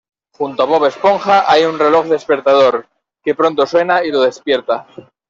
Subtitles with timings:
[0.33, 2.87] Junto a Bob Esponja hay un reloj despertador,
[3.23, 4.87] que pronto suena y lo despierta.